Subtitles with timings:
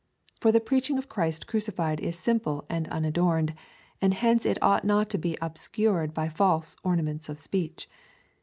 [0.39, 3.53] For the preaching of Christ crucified is simple and unadorned,
[4.01, 7.87] and hence it ought not to be ob scured by false ornaments of speech.